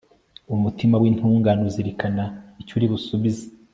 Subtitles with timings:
[0.55, 2.23] umutima w'intungane uzirikana
[2.61, 3.45] icyo uri busubize